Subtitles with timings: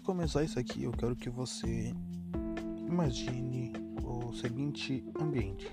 [0.00, 1.92] de começar isso aqui, eu quero que você
[2.88, 3.70] imagine
[4.02, 5.70] o seguinte ambiente.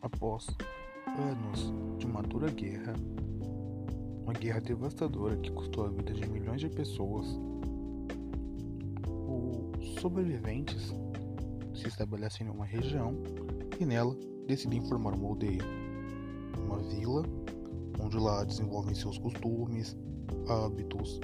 [0.00, 0.46] Após
[1.06, 2.94] anos de uma dura guerra,
[4.22, 7.26] uma guerra devastadora que custou a vida de milhões de pessoas,
[9.06, 10.94] os sobreviventes
[11.74, 13.14] se estabelecem em uma região
[13.78, 15.62] e nela decidem formar uma aldeia,
[16.64, 17.22] uma vila,
[18.02, 19.94] onde lá desenvolvem seus costumes,
[20.48, 21.20] hábitos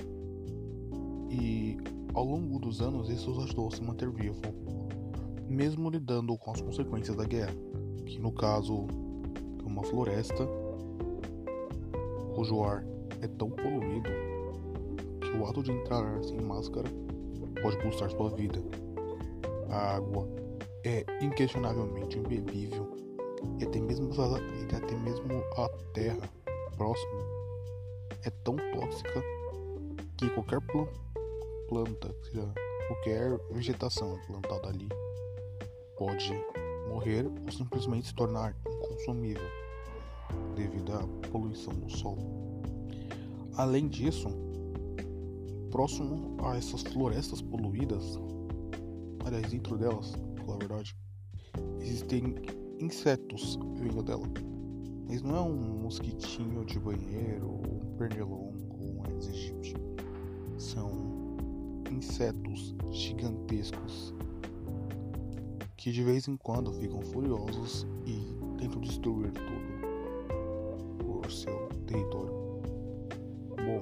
[2.16, 4.41] ao longo dos anos isso ajudou a se manter vivo,
[5.47, 7.55] mesmo lidando com as consequências da guerra,
[8.07, 8.87] que no caso
[9.62, 10.48] é uma floresta
[12.34, 12.83] cujo ar
[13.21, 14.10] é tão poluído
[15.21, 16.88] que o ato de entrar sem máscara
[17.62, 18.62] pode custar sua vida.
[19.69, 20.27] A água
[20.85, 22.96] é inquestionavelmente imbebível
[23.60, 26.30] e até mesmo, e até mesmo a terra
[26.79, 27.21] próxima
[28.24, 29.23] é tão tóxica
[30.16, 30.60] que qualquer
[31.69, 32.15] planta,
[32.89, 34.89] qualquer vegetação plantada ali
[35.97, 36.33] pode
[36.89, 39.49] morrer ou simplesmente se tornar inconsumível
[40.55, 42.63] devido à poluição do solo.
[43.57, 44.29] Além disso,
[45.71, 48.19] próximo a essas florestas poluídas,
[49.25, 50.97] aliás, dentro delas, pela verdade,
[51.81, 52.35] existem
[52.79, 54.27] insetos vindo dela.
[55.09, 59.21] Mas não é um mosquitinho de banheiro, um pernilongo, um.
[59.21, 59.33] São
[61.97, 64.15] insetos gigantescos
[65.77, 68.21] que de vez em quando ficam furiosos e
[68.59, 72.34] tentam destruir tudo por seu território.
[73.50, 73.81] Bom,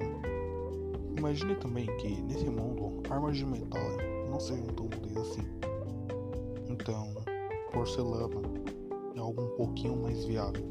[1.17, 3.81] imagine também que nesse mundo armas de metal
[4.29, 5.41] não sejam tão úteis assim.
[6.69, 7.13] Então,
[7.73, 8.39] porcelana
[9.15, 10.63] é algo um pouquinho mais viável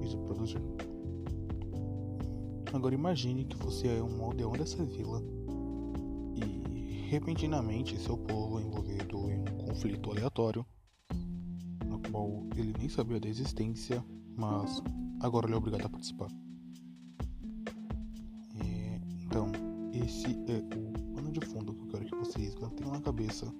[0.00, 0.60] de produzir.
[2.72, 5.22] Agora imagine que você é um aldeão dessa vila
[7.12, 10.64] repentinamente seu povo é envolvido em um conflito aleatório,
[11.84, 14.02] no qual ele nem sabia da existência,
[14.34, 14.82] mas
[15.20, 16.30] agora ele é obrigado a participar.
[18.64, 19.52] É, então,
[19.92, 23.54] esse é o pano de fundo que eu quero que vocês mantenham na cabeça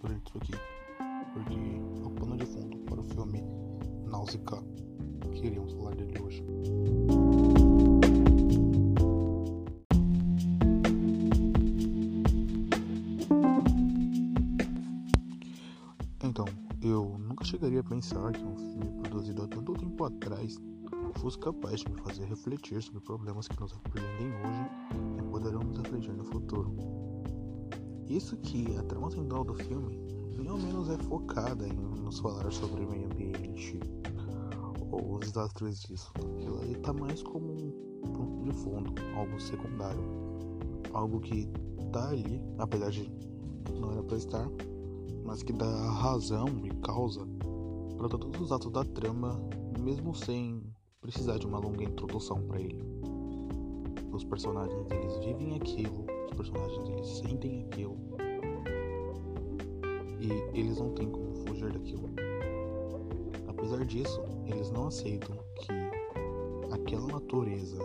[0.00, 0.52] durante isso aqui,
[1.34, 3.42] porque é o pano de fundo para o filme
[4.06, 4.40] Náusea
[5.34, 6.42] que iríamos falar dele hoje.
[17.78, 20.56] Nunca chegaria a pensar que um filme produzido há tanto tempo atrás
[21.16, 25.78] fosse capaz de me fazer refletir sobre problemas que nos apreendem hoje e poderão nos
[25.80, 26.74] afligir no futuro.
[28.08, 29.98] Isso que a trama central do filme
[30.36, 33.80] nem ao menos é focada em nos falar sobre o meio ambiente,
[34.90, 36.12] ou os desastres disso.
[36.36, 40.02] Aquilo ali tá mais como um ponto de fundo, algo secundário.
[40.92, 41.48] Algo que
[41.92, 43.10] tá ali, apesar de
[43.78, 44.48] não era pra estar,
[45.24, 47.26] mas que dá razão e causa
[47.98, 49.40] para todos os atos da trama,
[49.80, 50.62] mesmo sem
[51.00, 52.80] precisar de uma longa introdução para ele.
[54.12, 57.98] Os personagens eles vivem aquilo, os personagens eles sentem aquilo
[60.20, 62.08] e eles não têm como fugir daquilo.
[63.48, 67.78] Apesar disso, eles não aceitam que aquela natureza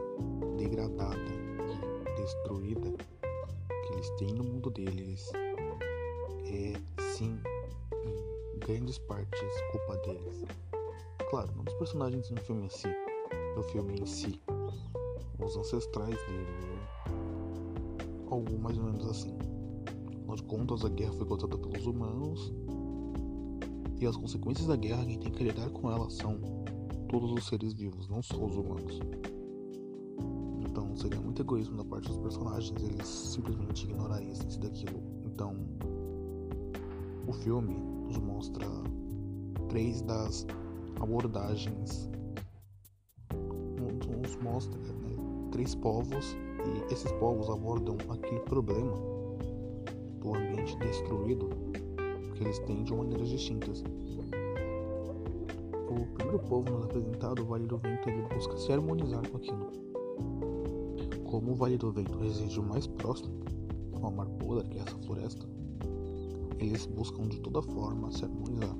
[0.57, 2.93] degradada e destruída
[3.67, 5.31] que eles têm no mundo deles
[6.45, 7.35] é sim
[8.65, 9.41] grandes partes
[9.71, 10.45] culpa deles.
[11.29, 12.87] Claro, não dos personagens no filme em si,
[13.55, 14.41] do filme em si,
[15.39, 16.79] os ancestrais dele,
[18.29, 19.37] algo mais ou menos assim.
[20.19, 22.53] Afinal de contas, a guerra foi causada pelos humanos
[23.99, 26.39] e as consequências da guerra, quem tem que lidar com elas são
[27.09, 28.99] todos os seres vivos, não só os humanos.
[30.61, 35.03] Então seria muito egoísmo da parte dos personagens eles simplesmente ignorarem essência daquilo.
[35.25, 35.57] Então
[37.27, 37.75] o filme
[38.05, 38.67] nos mostra
[39.69, 40.45] três das
[40.99, 42.09] abordagens,
[44.21, 45.15] nos mostra né,
[45.51, 48.93] três povos e esses povos abordam aquele problema
[50.19, 51.49] do ambiente destruído
[52.35, 53.83] que eles têm de maneiras distintas.
[55.89, 59.71] O primeiro povo nos apresentado, o Vale do Vento, ele busca se harmonizar com aquilo.
[61.25, 63.33] Como o Vale do Vento reside o mais próximo
[64.01, 65.52] ao Mar Polar, que é essa floresta,
[66.67, 68.75] eles buscam de toda forma se harmonizar.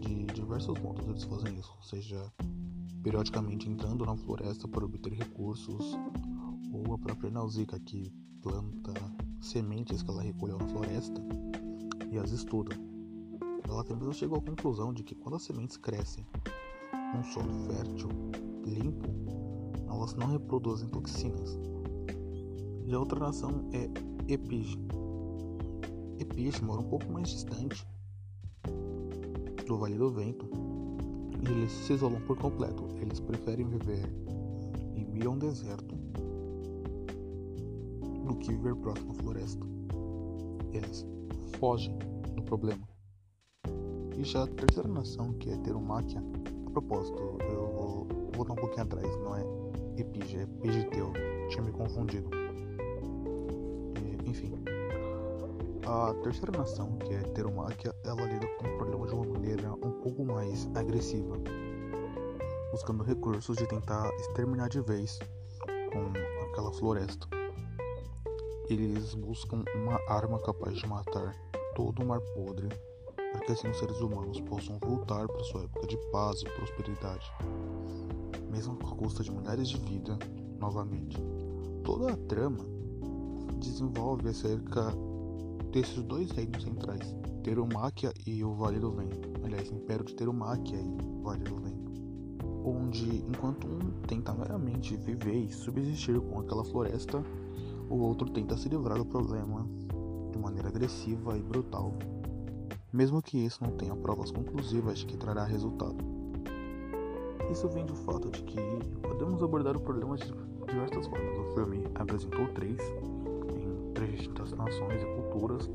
[0.00, 2.32] De diversos modos eles fazem isso, seja
[3.02, 5.98] periodicamente entrando na floresta para obter recursos,
[6.72, 8.92] ou a própria Nausicaa que planta
[9.40, 11.20] sementes que ela recolheu na floresta
[12.10, 12.76] e as estuda.
[13.68, 16.26] Ela também chegou à conclusão de que quando as sementes crescem
[17.14, 18.08] num solo fértil,
[18.64, 19.08] limpo,
[19.88, 21.58] elas não reproduzem toxinas.
[22.86, 24.78] Já outra nação é Epige.
[26.42, 27.86] Epige mora um pouco mais distante
[29.64, 30.50] do Vale do Vento
[31.40, 32.84] e eles se isolam por completo.
[33.00, 34.12] Eles preferem viver
[34.96, 35.94] em meio a um deserto
[38.26, 39.64] do que viver próximo à floresta.
[40.72, 41.06] Eles
[41.60, 41.96] fogem
[42.34, 42.88] do problema.
[44.18, 46.20] E já a terceira nação, que é Terumáquia,
[46.66, 47.22] a propósito,
[47.52, 49.44] eu vou voltar um pouquinho atrás, não é
[49.96, 51.12] Epige, é Pigiteu,
[51.50, 52.41] tinha me confundido.
[55.92, 59.90] A terceira nação, que é Terumáquia, ela lida com o problema de uma maneira um
[60.02, 61.36] pouco mais agressiva,
[62.70, 65.18] buscando recursos de tentar exterminar de vez
[65.92, 67.28] com aquela floresta.
[68.70, 71.36] Eles buscam uma arma capaz de matar
[71.74, 72.68] todo o mar podre
[73.14, 77.30] para que assim os seres humanos possam voltar para sua época de paz e prosperidade,
[78.50, 80.16] mesmo com a custa de milhares de vidas
[80.58, 81.22] novamente.
[81.84, 82.64] Toda a trama
[83.58, 84.94] desenvolve acerca
[85.72, 89.30] desses dois reinos centrais, Terumáquia e o Vale do Vento.
[89.42, 91.92] Aliás, Império de Terumáquia e Vale do Vento.
[92.64, 97.24] Onde, enquanto um tenta meramente viver e subsistir com aquela floresta,
[97.88, 99.66] o outro tenta se livrar do problema
[100.30, 101.94] de maneira agressiva e brutal,
[102.92, 105.96] mesmo que isso não tenha provas conclusivas de que trará resultado.
[107.50, 108.60] Isso vem do fato de que
[109.00, 110.24] podemos abordar o problema de
[110.66, 111.38] diversas formas.
[111.38, 112.78] O filme apresentou três,
[114.02, 115.70] três distintas nações e culturas.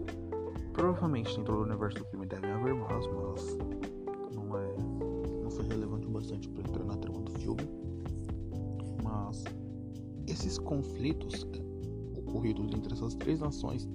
[0.74, 3.58] Provavelmente dentro do universo do filme devem haver mais, mas
[4.36, 4.76] não é
[5.44, 7.64] não foi relevante o bastante para entrar na trama do filme.
[9.02, 9.44] Mas
[10.28, 11.48] esses conflitos
[12.18, 13.88] ocorridos entre essas três nações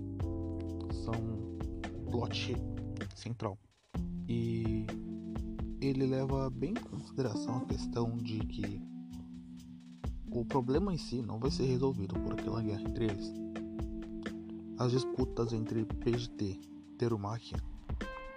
[1.04, 2.56] são o plot
[3.14, 3.58] central.
[4.28, 4.86] E
[5.80, 8.80] ele leva bem em consideração a questão de que
[10.30, 13.51] o problema em si não vai ser resolvido por aquela guerra entre eles.
[14.82, 16.58] As disputas entre PGT e
[16.98, 17.56] Terumáquia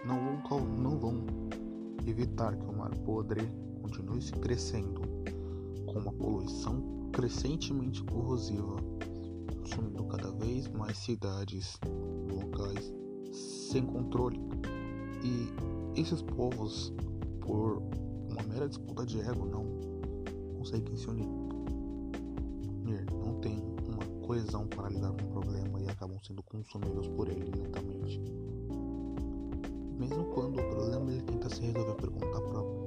[0.05, 1.25] não vão, não vão
[2.05, 3.41] evitar que o mar podre
[3.81, 5.01] continue se crescendo
[5.87, 8.75] com uma poluição crescentemente corrosiva
[9.57, 11.79] consumindo cada vez mais cidades
[12.31, 12.93] locais
[13.33, 14.39] sem controle.
[15.23, 16.93] E esses povos,
[17.41, 17.81] por
[18.29, 19.65] uma mera disputa de ego, não
[20.59, 21.27] conseguem se unir.
[23.11, 25.64] Não tem uma coesão para lidar com o problema
[26.19, 28.21] sendo consumidos por ele lentamente.
[29.97, 32.85] Mesmo quando o problema ele tenta se resolver por conta própria.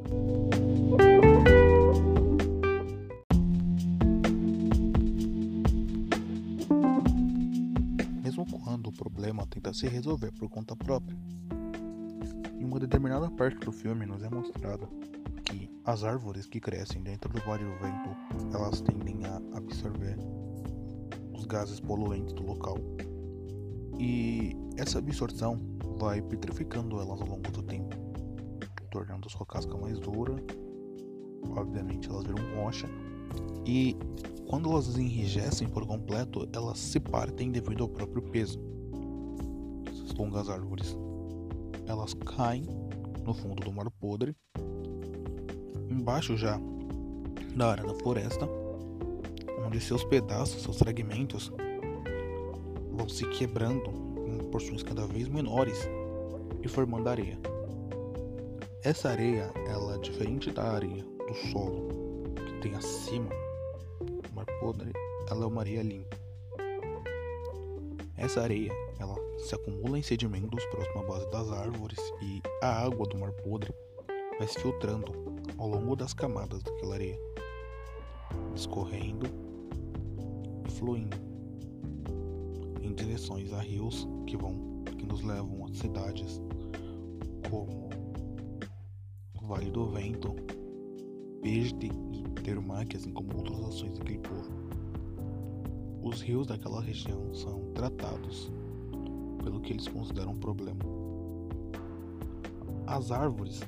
[9.18, 11.18] problema tenta se resolver por conta própria.
[12.58, 14.88] Em uma determinada parte do filme nos é mostrado
[15.44, 20.16] que as árvores que crescem dentro do Vale do Vento, elas tendem a absorver
[21.32, 22.78] os gases poluentes do local.
[23.98, 25.58] E essa absorção
[25.98, 27.96] vai petrificando elas ao longo do tempo,
[28.90, 30.36] tornando sua casca mais dura.
[31.56, 32.88] Obviamente elas viram rocha
[33.66, 33.96] e
[34.48, 38.58] quando elas enrijecem por completo, elas se partem devido ao próprio peso
[40.18, 40.96] longas árvores.
[41.86, 42.64] Elas caem
[43.24, 44.34] no fundo do mar podre,
[45.88, 46.60] embaixo já
[47.56, 48.48] da área da floresta,
[49.64, 51.52] onde seus pedaços, seus fragmentos
[53.08, 53.90] vão se quebrando
[54.26, 55.88] em porções cada vez menores
[56.62, 57.38] e formando areia.
[58.84, 61.88] Essa areia, ela é diferente da areia do solo
[62.34, 63.30] que tem acima
[64.34, 64.92] mar podre,
[65.30, 66.16] ela é uma areia limpa.
[68.16, 73.06] Essa areia, ela se acumula em sedimentos próximo à base das árvores e a água
[73.06, 73.72] do mar podre
[74.38, 75.12] vai se filtrando
[75.56, 77.18] ao longo das camadas daquela areia,
[78.54, 79.26] escorrendo
[80.66, 81.27] e fluindo
[82.98, 86.42] direções a rios que vão que nos levam a cidades
[87.48, 87.88] como
[89.40, 90.34] o Vale do Vento,
[91.40, 94.50] Pejde e Terumaki, assim como outras ações daquele povo.
[96.02, 98.52] Os rios daquela região são tratados
[99.42, 100.84] pelo que eles consideram um problema.
[102.86, 103.60] As árvores,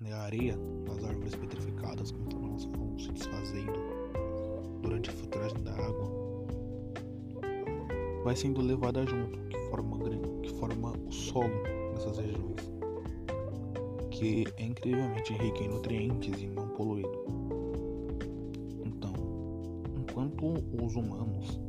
[0.00, 2.68] né, a areia das árvores petrificadas, conforme elas
[3.02, 3.78] se desfazendo
[4.82, 6.21] durante a filtragem da água,
[8.24, 9.98] vai sendo levada junto, que forma,
[10.42, 11.62] que forma o solo
[11.92, 12.72] nessas regiões,
[14.10, 17.24] que é incrivelmente rico em nutrientes e não poluído.
[18.84, 19.12] Então,
[19.96, 21.60] enquanto os humanos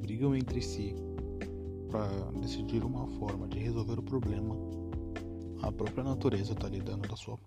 [0.00, 0.94] brigam entre si
[1.90, 2.08] para
[2.40, 4.56] decidir uma forma de resolver o problema,
[5.62, 7.38] a própria natureza está lidando da sua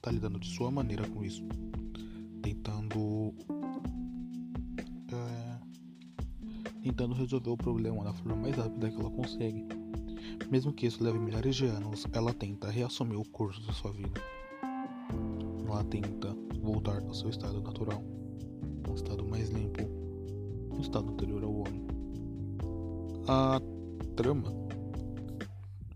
[0.00, 1.44] tá lidando de sua maneira com isso,
[2.42, 3.32] tentando
[6.82, 9.66] tentando resolver o problema da forma mais rápida que ela consegue.
[10.50, 14.20] Mesmo que isso leve milhares de anos, ela tenta reassumir o curso da sua vida.
[15.66, 18.02] Ela tenta voltar ao seu estado natural,
[18.88, 19.82] um estado mais limpo,
[20.74, 21.86] um estado anterior ao homem.
[23.28, 23.60] A
[24.16, 24.52] trama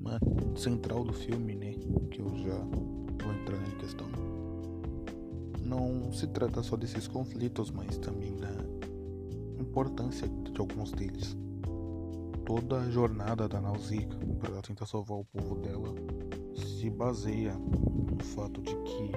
[0.06, 0.20] uma
[0.56, 1.72] central do filme, né,
[2.10, 4.06] que eu já vou entrar na questão,
[5.60, 8.65] não se trata só desses conflitos, mas também da
[9.76, 11.36] importância de alguns deles.
[12.46, 15.94] Toda a jornada da Nausicaa para tentar salvar o povo dela
[16.54, 19.12] se baseia no fato de que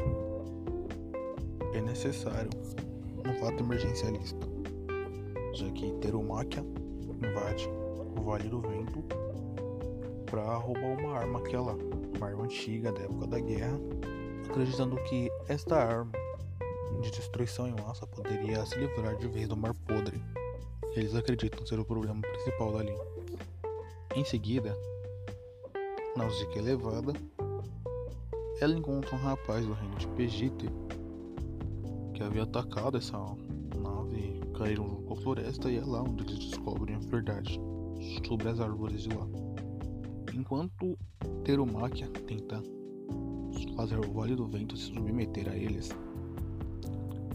[1.74, 2.50] é necessário
[3.25, 4.46] um fato emergencialista,
[5.54, 7.70] já que Terumáquia invade
[8.18, 9.01] o Vale do Vento
[10.25, 11.78] para roubar uma arma aquela,
[12.18, 13.80] uma arma antiga da época da guerra,
[14.50, 16.12] acreditando que esta arma
[17.00, 19.74] de destruição em massa poderia se livrar de vez do Mar
[21.00, 22.94] Eles acreditam ser o problema principal dali.
[24.18, 24.77] Em seguida,
[26.18, 27.13] Nausicaa é levada.
[28.60, 30.70] Ela encontra um rapaz do reino de Pegite
[32.13, 37.00] que havia atacado essa nave, caíram na floresta e é lá onde eles descobrem a
[37.00, 37.62] verdade
[38.27, 39.25] sobre as árvores de lá.
[40.34, 40.98] Enquanto
[41.46, 42.62] Terumáquia tenta
[43.77, 45.96] fazer o Vale do Vento se submeter a eles,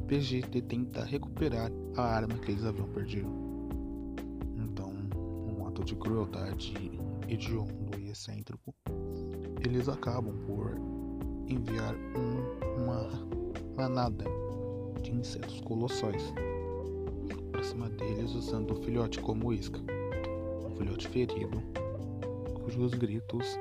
[0.07, 3.44] PGT tenta recuperar a arma que eles haviam perdido.
[5.75, 6.73] Ato de crueldade
[7.29, 8.73] hediondo e excêntrico,
[9.67, 10.77] eles acabam por
[11.49, 13.11] enviar um, uma
[13.77, 14.25] manada
[15.03, 16.33] de insetos colossais
[17.51, 19.81] para cima deles usando o filhote como isca.
[20.65, 21.61] Um filhote ferido,
[22.63, 23.59] cujos gritos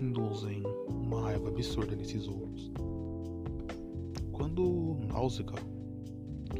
[0.00, 2.72] induzem uma raiva absurda nesses outros.
[4.32, 5.62] Quando Nausicaa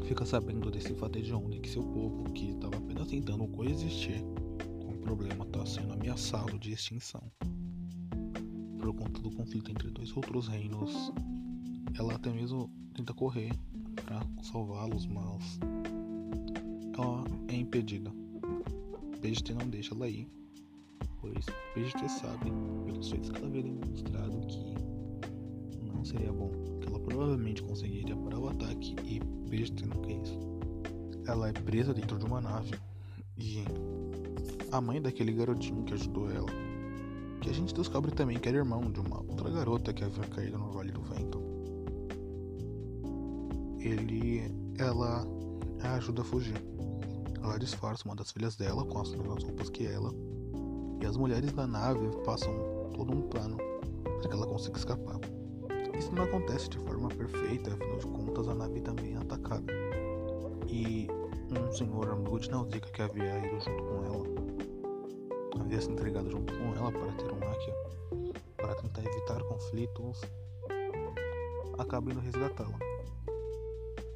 [0.09, 4.23] fica sabendo desse fato de onde que seu povo, que estava apenas tentando coexistir
[4.83, 7.21] com o problema, está sendo ameaçado de extinção
[8.79, 11.13] por conta do conflito entre dois outros reinos,
[11.95, 13.51] ela até mesmo tenta correr
[14.03, 15.59] para salvá-los, mas
[16.97, 18.11] ela é impedida.
[19.21, 20.27] Peste não deixa ela ir,
[21.21, 22.51] pois Peste sabe,
[22.83, 26.49] pelos feitos que ela havia demonstrado, que não seria bom
[27.09, 30.39] provavelmente conseguiria parar o ataque e Besta não quer isso.
[31.27, 32.75] Ela é presa dentro de uma nave
[33.37, 33.63] e
[34.71, 36.49] a mãe daquele garotinho que ajudou ela,
[37.41, 40.57] que a gente descobre também que era irmão de uma outra garota que havia caído
[40.57, 41.41] no Vale do Vento.
[43.79, 44.43] Ele,
[44.77, 45.25] ela
[45.81, 46.61] a ajuda a fugir.
[47.41, 50.13] Ela disfarça uma das filhas dela com as mesmas roupas que ela.
[51.01, 52.53] E as mulheres da nave passam
[52.93, 53.57] todo um plano
[54.03, 55.19] para que ela consiga escapar.
[55.99, 59.73] Isso não acontece de forma perfeita, afinal de contas a nave também é atacada.
[60.65, 61.07] E
[61.51, 64.25] um senhor amigo de Nausicaa que havia ido junto com ela,
[65.59, 67.73] havia se entregado junto com ela para ter um Akia,
[68.55, 70.21] para tentar evitar conflitos,
[71.77, 72.79] acaba indo resgatá-la.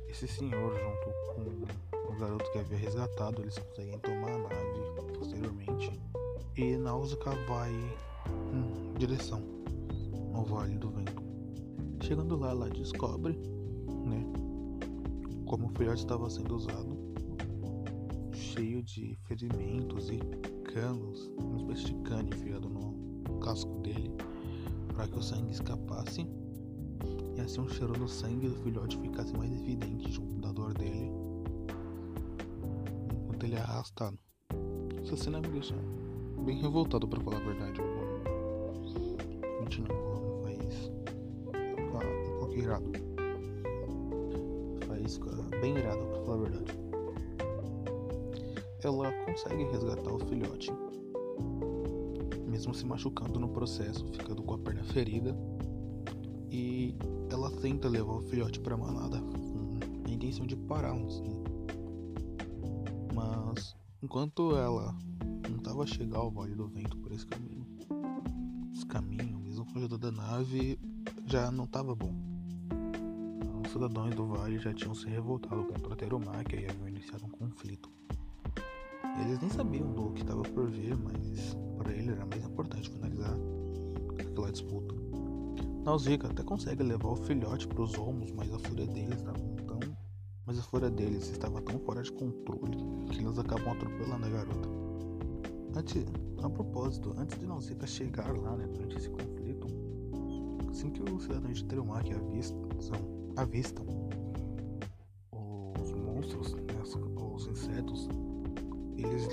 [0.07, 5.99] Esse senhor, junto com o garoto que havia resgatado, eles conseguem tomar a nave posteriormente
[6.55, 9.41] e Nausicaa vai em direção
[10.33, 11.12] ao Vale do Vento.
[12.13, 13.33] Chegando lá, ela descobre,
[14.05, 14.23] né,
[15.47, 16.95] como o filhote estava sendo usado,
[18.31, 20.19] cheio de ferimentos e
[20.63, 24.11] canos, uma espécie de cano enfiado no casco dele,
[24.93, 26.27] para que o sangue escapasse
[27.35, 31.09] e assim o cheiro do sangue do filhote ficasse mais evidente junto da dor dele,
[33.23, 34.19] enquanto ele é arrastado.
[35.01, 35.73] Essa cena me deixa
[36.45, 37.81] bem revoltado para falar a verdade.
[48.83, 50.71] Ela consegue resgatar o filhote,
[52.47, 55.35] mesmo se machucando no processo, ficando com a perna ferida.
[56.51, 56.95] E
[57.31, 61.21] ela tenta levar o filhote para a manada com a intenção de pará-los.
[61.21, 61.33] Né?
[63.15, 64.93] Mas enquanto ela
[65.41, 67.65] tentava chegar ao Vale do Vento por esse caminho,
[68.73, 70.77] esse caminho, mesmo com a ajuda da nave,
[71.25, 72.33] já não estava bom
[73.73, 77.92] cidadãos do vale já tinham se revoltado contra a e haviam iniciado um conflito.
[79.21, 83.35] Eles nem sabiam do que estava por vir, mas para ele era mais importante finalizar
[84.19, 84.95] aquela disputa.
[85.83, 89.79] Nausicaa até consegue levar o filhote para os olmos, mas a fúria deles estava tão,
[90.45, 92.77] mas a fúria deles estava tão fora de controle
[93.11, 94.69] que eles acabam atropelando a garota.
[95.75, 96.05] Antes,
[96.41, 99.67] a propósito, antes de Nausicaa chegar lá, né, durante esse conflito,
[100.69, 102.61] assim que os cidadãos de Teromáquia avistam,
[103.35, 103.85] avistam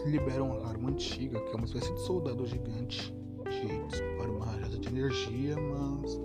[0.08, 3.14] liberam uma arma antiga, que é uma espécie de soldado gigante
[3.44, 6.20] que dispara uma rajada de energia, mas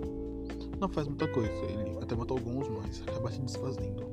[0.78, 1.52] não faz muita coisa.
[1.64, 4.06] Ele até matou alguns, mas acaba se desfazendo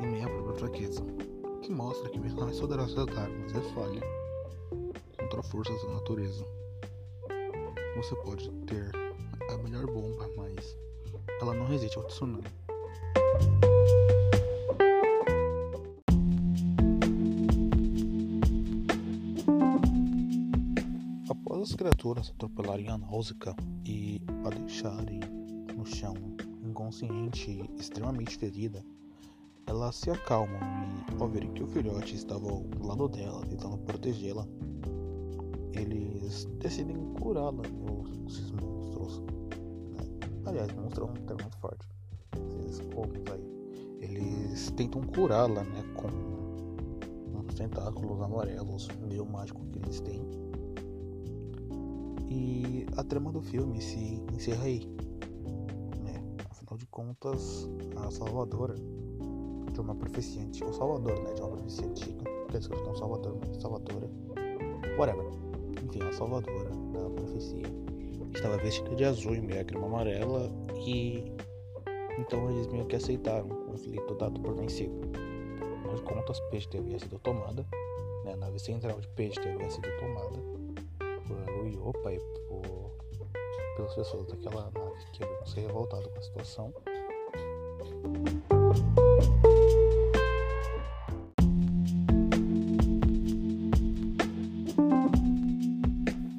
[0.00, 1.02] em minha própria fraqueza.
[1.62, 4.02] Que mostra que mesmo a poderosa das armas é falha
[5.18, 6.44] contra forças da natureza.
[7.96, 8.90] Você pode ter
[9.50, 10.76] a melhor bomba, mas
[11.40, 12.44] ela não resiste ao tsunami.
[21.84, 25.20] Criaturas atropelarem a Náusica e a deixarem
[25.76, 26.14] no chão
[26.64, 28.82] inconsciente e extremamente ferida,
[29.66, 34.48] elas se acalmam e, ao verem que o filhote estava ao lado dela, tentando protegê-la,
[35.74, 37.62] eles decidem curá-la,
[38.26, 39.20] esses monstros.
[39.20, 40.30] Né?
[40.46, 41.86] Aliás, monstro é um termo muito forte.
[42.66, 42.80] Esses
[43.30, 43.46] aí.
[44.00, 45.84] Eles tentam curá-la, né?
[45.96, 46.08] Com
[47.38, 50.43] uns tentáculos amarelos, meio mágico que eles têm.
[52.36, 54.80] E a trama do filme se encerra aí.
[56.02, 56.20] Né?
[56.50, 58.74] Afinal de contas, a Salvadora
[59.72, 60.66] de uma profecia antiga.
[60.66, 61.32] O Salvador, né?
[61.32, 62.24] De uma profecia antiga.
[62.50, 64.10] Quer dizer, não Salvador, Salvadora.
[64.98, 65.26] Whatever.
[65.84, 67.66] Enfim, a Salvadora da profecia.
[68.34, 70.50] Estava vestida de azul e meia crema amarela.
[70.84, 71.32] E.
[72.18, 74.92] Então eles meio que aceitaram o conflito dado por vencido.
[75.78, 77.64] Afinal de contas, Peixe havia sido tomada.
[78.24, 78.32] Né?
[78.32, 80.53] A nave central de Peixe havia sido tomada
[81.64, 82.90] por Iopa e por,
[83.76, 86.74] pelas pessoas daquela nave que haviam se revoltado com a situação.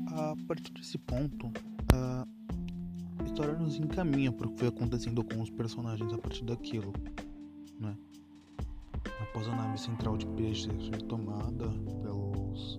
[0.07, 1.51] A partir desse ponto,
[1.91, 2.27] a
[3.25, 6.93] história nos encaminha para o que foi acontecendo com os personagens a partir daquilo,
[7.79, 7.97] né?
[9.21, 11.67] Após a nave central de peixe ser tomada
[12.03, 12.77] pelos,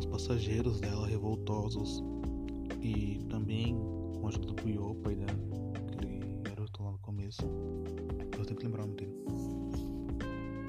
[0.00, 2.02] pelos passageiros dela revoltosos
[2.80, 3.76] e também
[4.14, 5.26] com a ajuda do Iopa, né?
[5.74, 7.42] Aquele garoto lá no começo.
[8.36, 9.14] Eu tenho que lembrar o nome dele.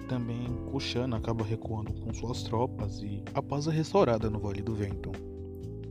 [0.09, 4.75] Também Kushana acaba recuando com suas tropas e a paz é restaurada no Vale do
[4.75, 5.11] Vento.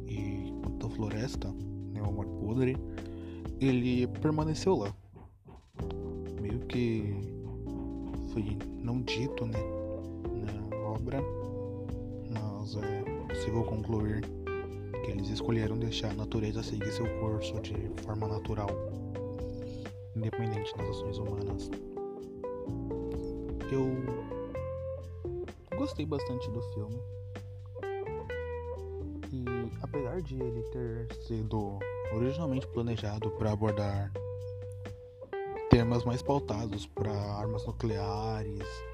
[0.06, 1.48] E quanto à floresta,
[1.92, 2.76] né, o Mar Podre,
[3.58, 4.94] ele permaneceu lá.
[6.40, 7.14] Meio que
[8.32, 9.79] foi não dito, né,
[12.60, 14.20] mas é possível concluir
[15.02, 18.68] que eles escolheram deixar a natureza seguir seu curso de forma natural,
[20.14, 21.70] independente das ações humanas.
[23.72, 23.88] Eu
[25.78, 27.00] gostei bastante do filme.
[29.32, 29.44] E
[29.82, 31.78] apesar de ele ter sido
[32.12, 34.12] originalmente planejado para abordar
[35.70, 38.89] temas mais pautados para armas nucleares,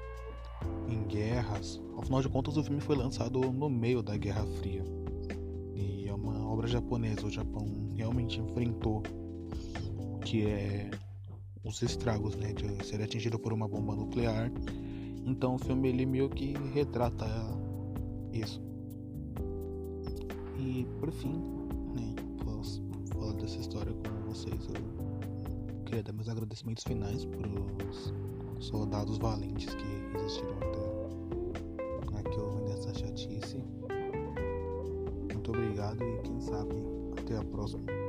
[0.87, 4.83] em guerras, ao final de contas o filme foi lançado no meio da Guerra Fria.
[5.75, 9.03] E é uma obra japonesa, o Japão realmente enfrentou
[9.97, 10.89] o que é
[11.63, 14.51] os estragos né, de ser atingido por uma bomba nuclear.
[15.25, 17.27] Então o filme ele meio que retrata
[18.31, 18.61] isso.
[20.57, 21.33] E por fim,
[21.95, 28.13] né, após falar dessa história com vocês, eu queria dar meus agradecimentos finais para os
[28.59, 33.63] soldados valentes que resistiram até aqui ouvindo essa chatice.
[35.31, 36.75] Muito obrigado e quem sabe
[37.19, 38.06] até a próxima.